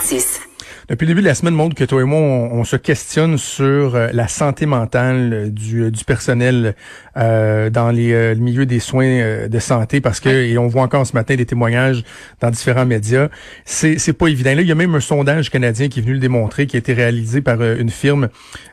36. 0.00 0.53
Depuis 0.86 1.06
le 1.06 1.12
début 1.12 1.22
de 1.22 1.26
la 1.26 1.34
semaine, 1.34 1.54
montre 1.54 1.74
que 1.74 1.84
toi 1.84 2.02
et 2.02 2.04
moi, 2.04 2.20
on, 2.20 2.62
se 2.64 2.76
questionne 2.76 3.38
sur 3.38 3.94
euh, 3.94 4.08
la 4.12 4.28
santé 4.28 4.66
mentale 4.66 5.32
euh, 5.32 5.48
du, 5.48 5.90
du 5.90 6.04
personnel 6.04 6.74
euh, 7.16 7.70
dans 7.70 7.90
les, 7.90 8.34
le 8.34 8.40
milieu 8.40 8.66
des 8.66 8.80
soins 8.80 9.48
de 9.48 9.58
santé, 9.60 10.02
parce 10.02 10.20
que, 10.20 10.28
et 10.28 10.58
on 10.58 10.66
voit 10.66 10.82
encore 10.82 11.06
ce 11.06 11.14
matin 11.14 11.36
des 11.36 11.46
témoignages 11.46 12.04
dans 12.40 12.50
différents 12.50 12.84
médias, 12.84 13.28
c'est, 13.64 13.98
c'est 13.98 14.12
pas 14.12 14.26
évident. 14.26 14.54
Là, 14.54 14.60
il 14.60 14.68
y 14.68 14.72
a 14.72 14.74
même 14.74 14.94
un 14.94 15.00
sondage 15.00 15.48
canadien 15.48 15.88
qui 15.88 16.00
est 16.00 16.02
venu 16.02 16.14
le 16.14 16.18
démontrer, 16.18 16.66
qui 16.66 16.76
a 16.76 16.80
été 16.80 16.92
réalisé 16.92 17.40
par 17.40 17.62
une 17.62 17.90
firme 17.90 18.28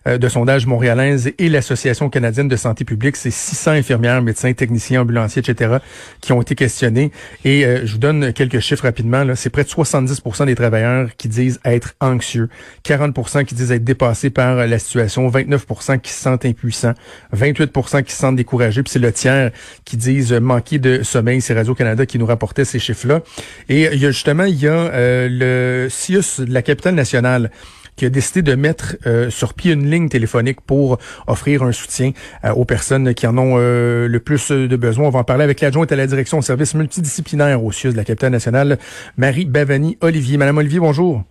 de 0.06 0.28
sondage 0.28 0.66
montréalaise 0.66 1.32
et 1.38 1.50
l'Association 1.50 2.10
canadienne 2.10 2.48
de 2.48 2.56
santé 2.56 2.84
publique. 2.84 3.16
C'est 3.16 3.32
600 3.32 3.72
infirmières, 3.72 4.22
médecins, 4.22 4.52
techniciens, 4.54 5.02
ambulanciers, 5.02 5.44
etc., 5.48 5.78
qui 6.20 6.34
ont 6.34 6.42
été 6.42 6.56
questionnés. 6.56 7.12
Et 7.46 7.64
je 7.84 7.92
vous 7.92 8.00
donne 8.00 8.34
quelques 8.34 8.60
chiffres 8.60 8.84
rapidement. 8.84 9.24
Là. 9.24 9.36
C'est 9.36 9.52
près 9.52 9.64
de 9.64 9.70
70% 9.70 10.48
des 10.48 10.56
travailleurs 10.56 11.10
qui 11.18 11.28
disent 11.28 11.60
être 11.64 11.94
anxieux, 12.02 12.50
40 12.84 13.46
qui 13.46 13.56
disent 13.56 13.72
être 13.72 13.84
dépassés 13.84 14.30
par 14.30 14.56
la 14.56 14.80
situation, 14.80 15.28
29 15.28 15.66
qui 16.02 16.12
se 16.12 16.22
sentent 16.22 16.46
impuissants, 16.46 16.94
28 17.32 17.72
qui 18.06 18.14
se 18.14 18.20
sentent 18.20 18.36
découragés, 18.36 18.84
puis 18.84 18.92
c'est 18.92 19.00
le 19.00 19.12
tiers 19.12 19.52
qui 19.86 19.98
disent 19.98 20.34
manquer 20.34 20.80
de 20.80 21.04
sommeil. 21.04 21.42
C'est 21.42 21.54
Radio-Canada 21.54 22.06
qui 22.06 22.20
nous 22.20 22.26
rapportait 22.26 22.66
ces 22.66 22.80
chiffres-là. 22.80 23.22
Et 23.70 23.88
il 23.94 24.00
y 24.00 24.06
a 24.06 24.12
justement, 24.12 24.46
il 24.46 24.60
y 24.60 24.68
a 24.68 24.72
euh, 24.72 25.28
le 25.30 25.90
CIUS 25.90 26.42
de 26.46 26.54
la 26.54 26.62
capitale 26.62 26.96
nationale 26.96 27.52
qui 27.98 28.06
a 28.06 28.10
décidé 28.10 28.42
de 28.42 28.56
mettre 28.56 28.96
euh, 29.06 29.30
sur 29.30 29.54
pied 29.54 29.74
une 29.74 29.90
ligne 29.90 30.10
téléphonique 30.10 30.62
pour 30.62 30.98
offrir 31.28 31.62
un 31.64 31.72
soutien 31.72 32.12
euh, 32.46 32.52
aux 32.52 32.66
personnes 32.66 33.14
qui 33.14 33.28
en 33.28 33.38
ont 33.38 33.58
le 33.58 34.20
plus 34.20 34.52
de 34.52 34.76
besoin. 34.76 35.08
On 35.08 35.12
va 35.12 35.20
en 35.20 35.24
parler 35.24 35.44
avec 35.44 35.62
l'adjointe 35.62 35.92
à 35.92 35.96
la 35.96 36.08
direction 36.08 36.40
au 36.40 36.42
service 36.42 36.74
multidisciplinaire 36.74 37.64
au 37.64 37.72
CIUS 37.72 37.92
de 37.92 37.98
la 37.98 38.04
capitale 38.04 38.32
nationale, 38.32 38.80
Marie 39.18 39.46
Bavani 39.46 39.98
Olivier. 40.02 40.38
Madame 40.38 40.58
Olivier, 40.58 40.80
bonjour. 40.80 41.31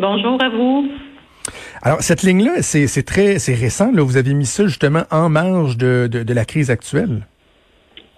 Bonjour 0.00 0.40
à 0.40 0.48
vous. 0.48 0.88
Alors, 1.82 2.02
cette 2.02 2.22
ligne-là, 2.22 2.62
c'est 2.62 3.02
très 3.02 3.40
c'est 3.40 3.54
récent. 3.54 3.90
Là. 3.90 4.02
Vous 4.02 4.16
avez 4.16 4.32
mis 4.32 4.46
ça 4.46 4.66
justement 4.66 5.02
en 5.10 5.28
marge 5.28 5.76
de, 5.76 6.08
de, 6.10 6.34
la 6.34 6.44
crise 6.44 6.70
actuelle. 6.70 7.26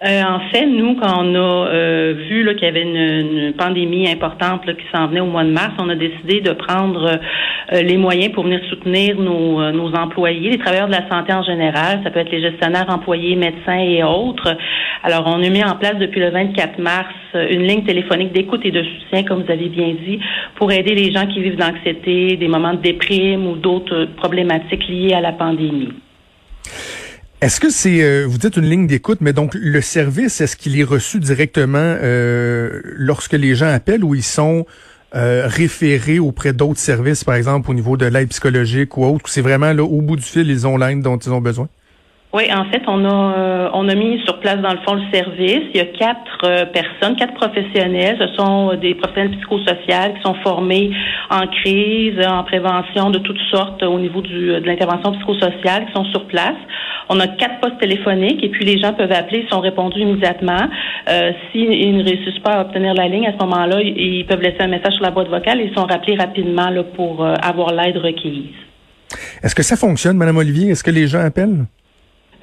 Euh, 0.03 0.23
en 0.23 0.39
fait, 0.49 0.65
nous, 0.65 0.95
quand 0.95 1.23
on 1.23 1.35
a 1.35 1.67
euh, 1.67 2.13
vu 2.27 2.43
qu'il 2.55 2.63
y 2.63 2.67
avait 2.67 2.81
une, 2.81 3.53
pandémie 3.53 4.09
importante 4.09 4.65
qui 4.65 4.83
s'en 4.91 5.05
venait 5.05 5.19
au 5.19 5.27
mois 5.27 5.43
de 5.43 5.51
mars, 5.51 5.73
on 5.77 5.89
a 5.89 5.95
décidé 5.95 6.41
de 6.41 6.53
prendre 6.53 7.19
euh, 7.71 7.81
les 7.83 7.97
moyens 7.97 8.33
pour 8.33 8.45
venir 8.45 8.59
soutenir 8.67 9.15
nos, 9.15 9.71
nos 9.71 9.93
employés, 9.93 10.49
les 10.49 10.57
travailleurs 10.57 10.87
de 10.87 10.93
la 10.93 11.07
santé 11.07 11.31
en 11.33 11.43
général. 11.43 12.01
Ça 12.03 12.09
peut 12.09 12.19
être 12.19 12.31
les 12.31 12.41
gestionnaires, 12.41 12.87
employés, 12.89 13.35
médecins 13.35 13.77
et 13.77 14.03
autres. 14.03 14.57
Alors, 15.03 15.25
on 15.27 15.43
a 15.43 15.49
mis 15.49 15.63
en 15.63 15.75
place 15.75 15.97
depuis 15.99 16.19
le 16.19 16.31
24 16.31 16.79
mars 16.79 17.13
une 17.35 17.67
ligne 17.67 17.83
téléphonique 17.83 18.31
d'écoute 18.33 18.61
et 18.63 18.71
de 18.71 18.83
soutien, 18.83 19.23
comme 19.23 19.43
vous 19.43 19.51
avez 19.51 19.69
bien 19.69 19.93
dit, 20.03 20.19
pour 20.55 20.71
aider 20.71 20.95
les 20.95 21.11
gens 21.11 21.27
qui 21.27 21.41
vivent 21.41 21.57
d'anxiété, 21.57 22.37
des 22.37 22.47
moments 22.47 22.73
de 22.73 22.81
déprime 22.81 23.45
ou 23.45 23.55
d'autres 23.55 24.05
problématiques 24.17 24.87
liées 24.87 25.13
à 25.13 25.21
la 25.21 25.33
pandémie. 25.33 25.93
Est-ce 27.41 27.59
que 27.59 27.71
c'est, 27.71 28.03
euh, 28.03 28.27
vous 28.27 28.37
dites 28.37 28.55
une 28.55 28.69
ligne 28.69 28.85
d'écoute, 28.85 29.17
mais 29.19 29.33
donc 29.33 29.55
le 29.55 29.81
service, 29.81 30.41
est-ce 30.41 30.55
qu'il 30.55 30.79
est 30.79 30.83
reçu 30.83 31.19
directement 31.19 31.79
euh, 31.79 32.81
lorsque 32.83 33.33
les 33.33 33.55
gens 33.55 33.73
appellent 33.73 34.03
ou 34.03 34.13
ils 34.13 34.21
sont 34.21 34.67
euh, 35.15 35.47
référés 35.47 36.19
auprès 36.19 36.53
d'autres 36.53 36.77
services, 36.77 37.23
par 37.23 37.33
exemple 37.33 37.71
au 37.71 37.73
niveau 37.73 37.97
de 37.97 38.05
l'aide 38.05 38.29
psychologique 38.29 38.95
ou 38.95 39.05
autre, 39.05 39.27
c'est 39.27 39.41
vraiment 39.41 39.73
là 39.73 39.83
au 39.83 40.01
bout 40.03 40.17
du 40.17 40.21
fil, 40.21 40.51
ils 40.51 40.67
ont 40.67 40.77
l'aide 40.77 41.01
dont 41.01 41.17
ils 41.17 41.33
ont 41.33 41.41
besoin? 41.41 41.67
Oui, 42.31 42.43
en 42.53 42.65
fait, 42.65 42.83
on 42.87 43.03
a 43.03 43.37
euh, 43.37 43.69
on 43.73 43.89
a 43.89 43.95
mis 43.95 44.21
sur 44.23 44.39
place 44.39 44.61
dans 44.61 44.71
le 44.71 44.79
fond 44.85 44.93
le 44.93 45.01
service. 45.11 45.63
Il 45.73 45.77
y 45.77 45.79
a 45.81 45.85
quatre 45.85 46.71
personnes, 46.71 47.15
quatre 47.17 47.33
professionnels. 47.33 48.17
Ce 48.19 48.35
sont 48.35 48.75
des 48.75 48.93
professionnels 48.93 49.35
psychosociaux 49.39 50.13
qui 50.15 50.21
sont 50.23 50.35
formés 50.35 50.91
en 51.29 51.47
crise, 51.47 52.25
en 52.25 52.43
prévention 52.43 53.09
de 53.09 53.17
toutes 53.17 53.41
sortes 53.49 53.83
au 53.83 53.99
niveau 53.99 54.21
de 54.21 54.61
l'intervention 54.63 55.11
psychosociale, 55.13 55.87
qui 55.87 55.91
sont 55.91 56.05
sur 56.05 56.25
place. 56.27 56.55
On 57.13 57.19
a 57.19 57.27
quatre 57.27 57.59
postes 57.59 57.77
téléphoniques 57.77 58.41
et 58.41 58.47
puis 58.47 58.63
les 58.63 58.79
gens 58.79 58.93
peuvent 58.93 59.11
appeler, 59.11 59.43
ils 59.45 59.49
sont 59.49 59.59
répondus 59.59 59.99
immédiatement. 59.99 60.69
Euh, 61.09 61.31
S'ils 61.51 61.97
ne 61.97 62.03
réussissent 62.05 62.41
pas 62.41 62.53
à 62.53 62.61
obtenir 62.61 62.93
la 62.93 63.09
ligne, 63.09 63.27
à 63.27 63.33
ce 63.33 63.37
moment-là, 63.45 63.81
ils 63.81 64.25
peuvent 64.25 64.41
laisser 64.41 64.61
un 64.61 64.69
message 64.69 64.93
sur 64.93 65.03
la 65.03 65.11
boîte 65.11 65.27
vocale 65.27 65.59
et 65.59 65.65
ils 65.65 65.75
sont 65.75 65.85
rappelés 65.85 66.15
rapidement 66.15 66.71
pour 66.95 67.25
euh, 67.25 67.33
avoir 67.43 67.73
l'aide 67.73 67.97
requise. 67.97 68.55
Est-ce 69.43 69.53
que 69.53 69.61
ça 69.61 69.75
fonctionne, 69.75 70.15
Madame 70.15 70.37
Olivier? 70.37 70.69
Est-ce 70.69 70.85
que 70.85 70.91
les 70.91 71.07
gens 71.07 71.19
appellent? 71.19 71.65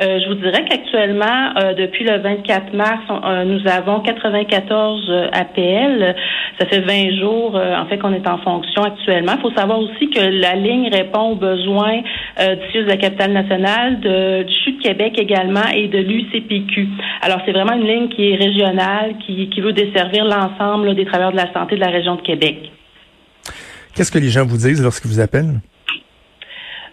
Euh, 0.00 0.20
je 0.22 0.28
vous 0.28 0.36
dirais 0.36 0.64
qu'actuellement, 0.68 1.56
euh, 1.56 1.74
depuis 1.74 2.04
le 2.04 2.18
24 2.18 2.72
mars, 2.72 3.02
euh, 3.10 3.44
nous 3.44 3.68
avons 3.68 4.00
94 4.00 5.30
appels. 5.32 6.14
Ça 6.60 6.66
fait 6.66 6.80
20 6.80 7.18
jours, 7.18 7.56
en 7.56 7.86
fait, 7.86 7.98
qu'on 7.98 8.12
est 8.12 8.26
en 8.26 8.38
fonction 8.38 8.82
actuellement. 8.82 9.32
Il 9.36 9.40
faut 9.40 9.52
savoir 9.52 9.80
aussi 9.80 10.08
que 10.10 10.20
la 10.20 10.54
ligne 10.54 10.88
répond 10.92 11.32
aux 11.32 11.36
besoins 11.36 12.00
du 12.38 12.82
de 12.82 12.88
la 12.88 12.96
capitale 12.96 13.32
nationale, 13.32 14.00
de, 14.00 14.42
du 14.42 14.54
CHU 14.64 14.72
de 14.72 14.82
Québec 14.82 15.14
également 15.18 15.66
et 15.74 15.88
de 15.88 15.98
l'UCPQ. 15.98 16.88
Alors, 17.22 17.40
c'est 17.44 17.52
vraiment 17.52 17.74
une 17.74 17.86
ligne 17.86 18.08
qui 18.08 18.30
est 18.30 18.36
régionale, 18.36 19.14
qui, 19.24 19.48
qui 19.48 19.60
veut 19.60 19.72
desservir 19.72 20.24
l'ensemble 20.24 20.94
des 20.94 21.04
travailleurs 21.04 21.32
de 21.32 21.36
la 21.36 21.52
santé 21.52 21.76
de 21.76 21.80
la 21.80 21.90
région 21.90 22.16
de 22.16 22.22
Québec. 22.22 22.72
Qu'est-ce 23.94 24.12
que 24.12 24.18
les 24.18 24.30
gens 24.30 24.46
vous 24.46 24.56
disent 24.56 24.82
lorsqu'ils 24.82 25.10
vous 25.10 25.20
appellent? 25.20 25.60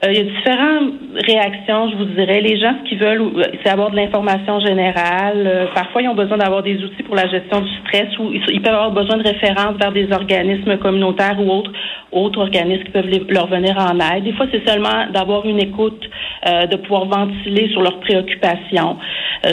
Euh, 0.06 0.12
il 0.12 0.18
y 0.18 0.22
a 0.22 0.24
différentes 0.24 0.94
réactions, 1.26 1.90
je 1.90 1.96
vous 1.96 2.06
dirais. 2.06 2.42
Les 2.42 2.60
gens, 2.60 2.76
ce 2.84 2.90
qu'ils 2.90 3.00
veulent, 3.00 3.22
euh, 3.22 3.44
c'est 3.64 3.70
avoir 3.70 3.92
de 3.92 3.96
l'information 3.96 4.60
générale. 4.60 5.44
Euh, 5.48 5.66
parfois, 5.74 6.02
ils 6.02 6.10
ont 6.10 6.16
besoin 6.16 6.38
d'avoir 6.38 6.64
des 6.64 6.78
outils 6.84 7.04
pour 7.04 7.16
la 7.16 7.28
gestion 7.28 7.62
du 7.62 7.70
stress 7.80 8.18
ou 8.20 8.32
ils, 8.32 8.62
peuvent 8.62 8.74
avoir 8.74 8.92
besoin 8.92 9.18
de 9.18 9.24
références 9.24 9.78
vers 9.80 9.92
des 9.92 10.12
organismes 10.12 10.78
communautaires 10.78 11.38
ou 11.40 11.50
autres, 11.50 11.72
autres 12.12 12.40
organismes 12.40 12.84
qui 12.84 12.92
peuvent 12.92 13.10
leur 13.30 13.48
venir 13.48 13.78
en 13.78 13.98
aide. 14.00 14.26
Des 14.26 14.34
fois, 14.34 14.48
c'est 14.52 14.68
seulement 14.68 15.08
d'avoir 15.12 15.46
une 15.46 15.60
écoute, 15.60 16.04
de 16.46 16.76
pouvoir 16.76 17.06
ventiler 17.06 17.70
sur 17.70 17.82
leurs 17.82 18.00
préoccupations. 18.00 18.98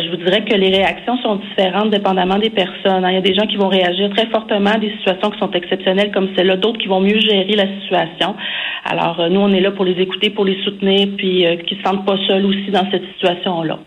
Je 0.00 0.10
vous 0.10 0.16
dirais 0.16 0.42
que 0.44 0.54
les 0.54 0.70
réactions 0.70 1.18
sont 1.18 1.36
différentes 1.36 1.90
dépendamment 1.90 2.38
des 2.38 2.50
personnes. 2.50 3.04
Hein. 3.04 3.10
Il 3.10 3.14
y 3.14 3.18
a 3.18 3.22
des 3.22 3.34
gens 3.34 3.46
qui 3.46 3.56
vont 3.56 3.68
réagir 3.68 4.08
très 4.10 4.26
fortement 4.26 4.70
à 4.70 4.78
des 4.78 4.90
situations 4.90 5.30
qui 5.30 5.38
sont 5.38 5.50
exceptionnelles 5.50 6.10
comme 6.12 6.28
celle-là, 6.34 6.56
d'autres 6.56 6.78
qui 6.78 6.88
vont 6.88 7.00
mieux 7.00 7.20
gérer 7.20 7.54
la 7.56 7.66
situation. 7.80 8.34
Alors, 8.84 9.28
nous, 9.30 9.40
on 9.40 9.50
est 9.50 9.60
là 9.60 9.70
pour 9.70 9.84
les 9.84 10.00
écouter, 10.00 10.30
pour 10.30 10.44
les 10.44 10.62
soutenir, 10.64 11.08
puis 11.16 11.46
euh, 11.46 11.56
qu'ils 11.56 11.78
ne 11.78 11.82
se 11.82 11.88
sentent 11.88 12.06
pas 12.06 12.16
seuls 12.26 12.46
aussi 12.46 12.70
dans 12.70 12.90
cette 12.90 13.04
situation-là. 13.14 13.78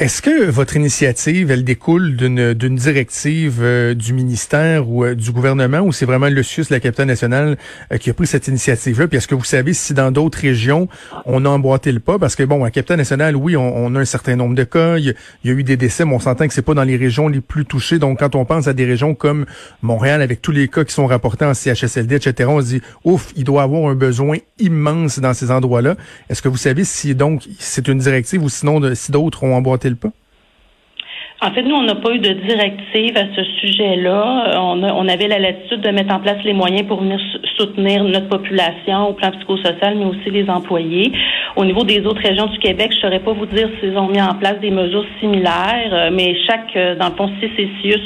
Est-ce 0.00 0.22
que 0.22 0.48
votre 0.48 0.76
initiative, 0.76 1.50
elle 1.50 1.62
découle 1.62 2.16
d'une 2.16 2.74
directive 2.74 3.58
euh, 3.60 3.92
du 3.92 4.14
ministère 4.14 4.88
ou 4.88 5.04
euh, 5.04 5.14
du 5.14 5.30
gouvernement 5.30 5.80
ou 5.80 5.92
c'est 5.92 6.06
vraiment 6.06 6.30
le 6.30 6.42
CIUS, 6.42 6.64
la 6.70 6.80
capitale 6.80 7.06
nationale, 7.06 7.58
euh, 7.92 7.98
qui 7.98 8.08
a 8.08 8.14
pris 8.14 8.26
cette 8.26 8.48
initiative-là? 8.48 9.08
Puis 9.08 9.18
est-ce 9.18 9.28
que 9.28 9.34
vous 9.34 9.44
savez 9.44 9.74
si 9.74 9.92
dans 9.92 10.10
d'autres 10.10 10.38
régions, 10.38 10.88
on 11.26 11.44
a 11.44 11.50
emboîté 11.50 11.92
le 11.92 12.00
pas? 12.00 12.18
Parce 12.18 12.34
que 12.34 12.44
bon, 12.44 12.64
à 12.64 12.70
capitale 12.70 12.96
nationale, 12.96 13.36
oui, 13.36 13.58
on, 13.58 13.94
a 13.94 14.00
un 14.00 14.04
certain 14.06 14.36
nombre 14.36 14.54
de 14.54 14.64
cas, 14.64 14.96
il 14.96 15.14
y, 15.44 15.50
a, 15.50 15.52
eu 15.52 15.62
des 15.64 15.76
décès, 15.76 16.06
mais 16.06 16.14
on 16.14 16.18
s'entend 16.18 16.48
que 16.48 16.54
c'est 16.54 16.62
pas 16.62 16.72
dans 16.72 16.84
les 16.84 16.96
régions 16.96 17.28
les 17.28 17.42
plus 17.42 17.66
touchées. 17.66 17.98
Donc 17.98 18.20
quand 18.20 18.34
on 18.34 18.46
pense 18.46 18.68
à 18.68 18.72
des 18.72 18.86
régions 18.86 19.14
comme 19.14 19.44
Montréal, 19.82 20.22
avec 20.22 20.40
tous 20.40 20.52
les 20.52 20.68
cas 20.68 20.84
qui 20.84 20.94
sont 20.94 21.08
rapportés 21.08 21.44
en 21.44 21.52
CHSLD, 21.52 22.14
etc., 22.14 22.48
on 22.50 22.62
se 22.62 22.66
dit, 22.68 22.80
ouf, 23.04 23.34
il 23.36 23.44
doit 23.44 23.64
avoir 23.64 23.90
un 23.90 23.94
besoin 23.96 24.38
immense 24.58 25.18
dans 25.18 25.34
ces 25.34 25.50
endroits-là. 25.50 25.96
Est-ce 26.30 26.40
que 26.40 26.48
vous 26.48 26.56
savez 26.56 26.84
si 26.84 27.14
donc 27.14 27.46
c'est 27.58 27.86
une 27.86 27.98
directive 27.98 28.42
ou 28.42 28.48
sinon 28.48 28.80
si 28.94 29.12
d'autres 29.12 29.44
ont 29.44 29.54
emboîté 29.54 29.89
En 31.42 31.52
fait, 31.52 31.62
nous, 31.62 31.74
on 31.74 31.84
n'a 31.84 31.94
pas 31.94 32.12
eu 32.12 32.18
de 32.18 32.34
directive 32.34 33.16
à 33.16 33.34
ce 33.34 33.42
sujet-là. 33.60 34.60
On, 34.60 34.82
on 34.82 35.08
avait 35.08 35.26
la 35.26 35.38
latitude 35.38 35.80
de 35.80 35.88
mettre 35.88 36.14
en 36.14 36.20
place 36.20 36.36
les 36.44 36.52
moyens 36.52 36.86
pour 36.86 37.00
venir 37.00 37.18
soutenir 37.58 38.04
notre 38.04 38.28
population 38.28 39.08
au 39.08 39.14
plan 39.14 39.30
psychosocial, 39.30 39.96
mais 39.96 40.04
aussi 40.04 40.28
les 40.30 40.50
employés. 40.50 41.12
Au 41.56 41.64
niveau 41.64 41.82
des 41.84 42.04
autres 42.04 42.20
régions 42.20 42.44
du 42.46 42.58
Québec, 42.58 42.90
je 42.92 42.96
ne 42.98 43.00
saurais 43.00 43.20
pas 43.20 43.32
vous 43.32 43.46
dire 43.46 43.70
s'ils 43.80 43.96
ont 43.96 44.08
mis 44.08 44.20
en 44.20 44.34
place 44.34 44.60
des 44.60 44.70
mesures 44.70 45.06
similaires, 45.18 45.90
euh, 45.92 46.10
mais 46.12 46.36
chaque, 46.46 46.76
euh, 46.76 46.94
dans 46.96 47.08
le 47.08 47.14
fond, 47.14 47.30
CCCIUS 47.40 48.02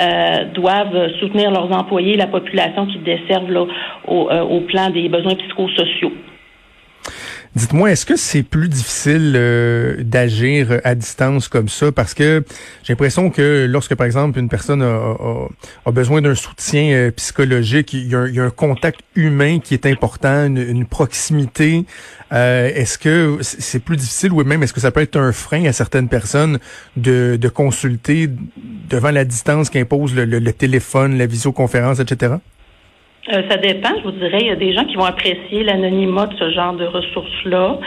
euh, 0.00 0.44
doivent 0.52 1.12
soutenir 1.20 1.52
leurs 1.52 1.70
employés, 1.70 2.16
la 2.16 2.26
population 2.26 2.86
qui 2.86 2.98
desservent 2.98 3.68
au 4.06 4.60
plan 4.62 4.90
des 4.90 5.08
besoins 5.08 5.36
psychosociaux. 5.36 6.12
Dites-moi, 7.54 7.90
est-ce 7.90 8.06
que 8.06 8.16
c'est 8.16 8.42
plus 8.42 8.70
difficile 8.70 9.34
euh, 9.36 10.02
d'agir 10.02 10.80
à 10.84 10.94
distance 10.94 11.48
comme 11.48 11.68
ça? 11.68 11.92
Parce 11.92 12.14
que 12.14 12.42
j'ai 12.82 12.94
l'impression 12.94 13.28
que 13.28 13.66
lorsque, 13.68 13.94
par 13.94 14.06
exemple, 14.06 14.38
une 14.38 14.48
personne 14.48 14.80
a, 14.80 15.90
besoin 15.90 16.22
d'un 16.22 16.34
soutien 16.34 16.84
euh, 16.92 17.10
psychologique, 17.10 17.92
il 17.92 18.08
y, 18.08 18.14
a 18.14 18.44
un, 18.44 18.50
contact 18.50 19.00
humain 19.16 19.58
qui 19.58 19.74
est 19.74 19.84
important, 19.84 20.46
une, 20.46 20.86
proximité. 20.86 21.84
Euh, 22.32 22.70
est-ce 22.74 22.96
que 22.96 23.36
c'est 23.42 23.80
plus 23.80 23.98
difficile 23.98 24.32
ou 24.32 24.42
même 24.44 24.62
est-ce 24.62 24.72
que 24.72 24.80
ça 24.80 24.90
peut 24.90 25.02
être 25.02 25.16
un 25.16 25.32
frein 25.32 25.66
à 25.66 25.72
certaines 25.74 26.08
personnes 26.08 26.58
de, 26.96 27.38
consulter 27.52 28.30
devant 28.88 29.10
la 29.10 29.26
distance 29.26 29.68
qu'impose 29.68 30.14
le 30.14 30.52
téléphone, 30.52 31.18
la 31.18 31.26
visioconférence, 31.26 32.00
etc.? 32.00 32.36
Euh, 33.30 33.42
ça 33.48 33.56
dépend, 33.56 33.90
je 33.98 34.02
vous 34.02 34.10
dirais. 34.10 34.38
Il 34.40 34.46
y 34.48 34.50
a 34.50 34.56
des 34.56 34.72
gens 34.72 34.84
qui 34.84 34.96
vont 34.96 35.04
apprécier 35.04 35.62
l'anonymat 35.62 36.26
de 36.26 36.36
ce 36.36 36.50
genre 36.50 36.72
de 36.72 36.84
ressources-là. 36.84 37.78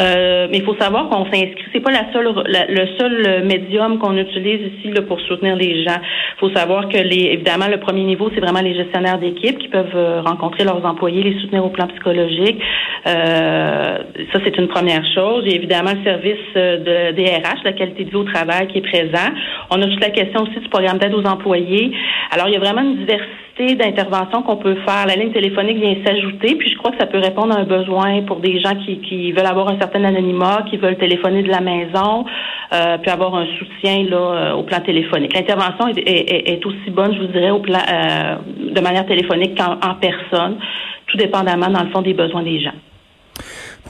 Euh, 0.00 0.48
mais 0.50 0.58
il 0.58 0.64
faut 0.64 0.74
savoir 0.80 1.08
qu'on 1.08 1.26
s'inscrit. 1.26 1.64
C'est 1.72 1.80
pas 1.80 1.92
la 1.92 2.12
seule, 2.12 2.26
le 2.44 2.86
seul 2.98 3.44
médium 3.44 3.98
qu'on 3.98 4.16
utilise 4.16 4.72
ici 4.72 4.90
là, 4.90 5.02
pour 5.02 5.20
soutenir 5.20 5.54
les 5.54 5.84
gens. 5.84 6.00
Il 6.02 6.40
faut 6.40 6.50
savoir 6.50 6.88
que 6.88 6.98
les, 6.98 7.30
évidemment, 7.34 7.68
le 7.68 7.78
premier 7.78 8.02
niveau, 8.02 8.30
c'est 8.34 8.40
vraiment 8.40 8.62
les 8.62 8.74
gestionnaires 8.74 9.18
d'équipe 9.18 9.58
qui 9.58 9.68
peuvent 9.68 9.94
euh, 9.94 10.22
rencontrer 10.22 10.64
leurs 10.64 10.84
employés, 10.84 11.22
les 11.22 11.40
soutenir 11.40 11.64
au 11.64 11.70
plan 11.70 11.86
psychologique. 11.86 12.60
Euh, 13.06 13.98
ça, 14.32 14.40
c'est 14.44 14.58
une 14.58 14.66
première 14.66 15.04
chose. 15.14 15.44
A 15.44 15.54
évidemment 15.54 15.92
le 15.92 16.02
service 16.02 16.54
de 16.54 17.12
DRH, 17.12 17.62
la 17.62 17.72
qualité 17.74 18.04
de 18.04 18.10
vie 18.10 18.16
au 18.16 18.24
travail, 18.24 18.66
qui 18.66 18.78
est 18.78 18.82
présent. 18.82 19.30
On 19.70 19.80
a 19.80 19.86
toute 19.86 20.00
la 20.00 20.10
question 20.10 20.42
aussi 20.42 20.58
du 20.58 20.68
programme 20.68 20.98
d'aide 20.98 21.14
aux 21.14 21.24
employés. 21.24 21.92
Alors, 22.32 22.48
il 22.48 22.54
y 22.54 22.56
a 22.56 22.60
vraiment 22.60 22.82
une 22.82 22.96
diversité 22.96 23.39
d'interventions 23.60 24.42
qu'on 24.42 24.56
peut 24.56 24.76
faire. 24.86 25.06
La 25.06 25.16
ligne 25.16 25.32
téléphonique 25.32 25.78
vient 25.78 25.94
s'ajouter, 26.04 26.54
puis 26.56 26.70
je 26.70 26.76
crois 26.78 26.90
que 26.92 26.98
ça 26.98 27.06
peut 27.06 27.18
répondre 27.18 27.54
à 27.54 27.60
un 27.60 27.64
besoin 27.64 28.22
pour 28.22 28.40
des 28.40 28.60
gens 28.60 28.74
qui, 28.84 28.98
qui 29.00 29.32
veulent 29.32 29.46
avoir 29.46 29.68
un 29.68 29.78
certain 29.78 30.02
anonymat, 30.04 30.64
qui 30.68 30.76
veulent 30.76 30.96
téléphoner 30.96 31.42
de 31.42 31.48
la 31.48 31.60
maison, 31.60 32.24
euh, 32.72 32.98
puis 32.98 33.10
avoir 33.10 33.34
un 33.34 33.46
soutien 33.58 34.04
là 34.04 34.16
euh, 34.16 34.52
au 34.54 34.62
plan 34.62 34.80
téléphonique. 34.80 35.34
L'intervention 35.34 35.88
est, 35.88 35.98
est, 35.98 36.50
est, 36.50 36.66
aussi 36.66 36.90
bonne, 36.90 37.14
je 37.14 37.20
vous 37.20 37.32
dirais, 37.32 37.50
au 37.50 37.60
plan 37.60 37.78
euh, 37.78 38.36
de 38.74 38.80
manière 38.80 39.06
téléphonique 39.06 39.56
qu'en 39.56 39.74
en 39.74 39.94
personne, 39.94 40.58
tout 41.06 41.16
dépendamment 41.16 41.68
dans 41.68 41.82
le 41.82 41.90
fond 41.90 42.02
des 42.02 42.14
besoins 42.14 42.42
des 42.42 42.60
gens 42.60 42.74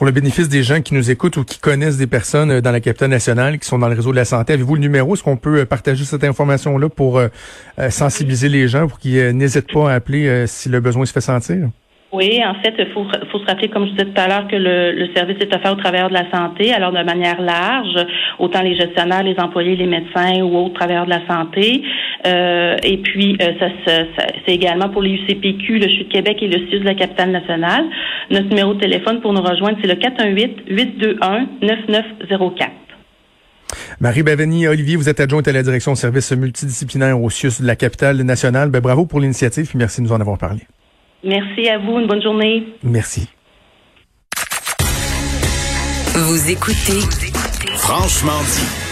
pour 0.01 0.07
le 0.07 0.11
bénéfice 0.13 0.49
des 0.49 0.63
gens 0.63 0.81
qui 0.81 0.95
nous 0.95 1.11
écoutent 1.11 1.37
ou 1.37 1.43
qui 1.43 1.59
connaissent 1.59 1.97
des 1.97 2.07
personnes 2.07 2.49
euh, 2.49 2.59
dans 2.59 2.71
la 2.71 2.79
capitale 2.79 3.11
nationale 3.11 3.59
qui 3.59 3.67
sont 3.67 3.77
dans 3.77 3.87
le 3.87 3.93
réseau 3.93 4.09
de 4.09 4.15
la 4.15 4.25
santé, 4.25 4.53
avez-vous 4.53 4.73
le 4.73 4.81
numéro? 4.81 5.13
Est-ce 5.13 5.21
qu'on 5.21 5.37
peut 5.37 5.59
euh, 5.59 5.65
partager 5.67 6.05
cette 6.05 6.23
information-là 6.23 6.89
pour 6.89 7.19
euh, 7.19 7.27
sensibiliser 7.91 8.49
les 8.49 8.67
gens 8.67 8.87
pour 8.87 8.97
qu'ils 8.97 9.29
n'hésitent 9.37 9.71
pas 9.71 9.91
à 9.91 9.93
appeler 9.93 10.47
si 10.47 10.69
le 10.69 10.79
besoin 10.79 11.05
se 11.05 11.13
fait 11.13 11.21
sentir? 11.21 11.69
Oui, 12.11 12.41
en 12.43 12.55
fait, 12.55 12.73
il 12.77 12.87
faut, 12.87 13.05
faut, 13.31 13.39
se 13.39 13.45
rappeler, 13.45 13.69
comme 13.69 13.85
je 13.85 13.91
disais 13.91 14.03
tout 14.03 14.19
à 14.19 14.27
l'heure, 14.27 14.45
que 14.49 14.57
le, 14.57 14.91
le, 14.91 15.07
service 15.15 15.37
est 15.39 15.55
offert 15.55 15.71
au 15.71 15.77
travers 15.77 16.09
de 16.09 16.13
la 16.13 16.29
santé, 16.29 16.73
alors 16.73 16.91
de 16.91 17.01
manière 17.03 17.41
large, 17.41 18.05
autant 18.37 18.61
les 18.61 18.75
gestionnaires, 18.75 19.23
les 19.23 19.39
employés, 19.39 19.77
les 19.77 19.87
médecins 19.87 20.41
ou 20.41 20.57
autres 20.57 20.73
travers 20.73 21.05
de 21.05 21.09
la 21.09 21.25
santé. 21.25 21.81
Euh, 22.27 22.75
et 22.83 22.97
puis, 22.97 23.37
euh, 23.41 23.53
ça, 23.59 23.67
ça, 23.85 24.03
c'est 24.45 24.53
également 24.53 24.89
pour 24.89 25.01
les 25.01 25.11
UCPQ, 25.11 25.79
le 25.79 25.87
CHU 25.87 26.03
de 26.03 26.11
Québec 26.11 26.39
et 26.41 26.47
le 26.47 26.67
CIUS 26.67 26.81
de 26.81 26.85
la 26.85 26.95
capitale 26.95 27.31
nationale. 27.31 27.85
Notre 28.29 28.49
numéro 28.49 28.73
de 28.73 28.81
téléphone 28.81 29.21
pour 29.21 29.31
nous 29.31 29.41
rejoindre, 29.41 29.77
c'est 29.81 29.87
le 29.87 29.95
418-821-9904. 31.61 32.67
Marie 34.01 34.23
Baveni, 34.23 34.67
Olivier, 34.67 34.97
vous 34.97 35.07
êtes 35.07 35.21
adjointe 35.21 35.47
à 35.47 35.53
la 35.53 35.63
direction 35.63 35.93
de 35.93 35.97
services 35.97 36.33
multidisciplinaires 36.33 37.21
au 37.21 37.29
CIUS 37.29 37.61
de 37.61 37.67
la 37.67 37.77
capitale 37.77 38.17
nationale. 38.17 38.69
Ben, 38.69 38.81
bravo 38.81 39.05
pour 39.05 39.21
l'initiative 39.21 39.71
et 39.73 39.77
merci 39.77 40.01
de 40.01 40.07
nous 40.07 40.13
en 40.13 40.19
avoir 40.19 40.37
parlé. 40.37 40.61
Merci 41.23 41.67
à 41.69 41.77
vous. 41.77 41.99
Une 41.99 42.07
bonne 42.07 42.21
journée. 42.21 42.67
Merci. 42.83 43.27
Vous 46.13 46.49
écoutez 46.49 46.99
Franchement 47.77 48.41
dit. 48.43 48.90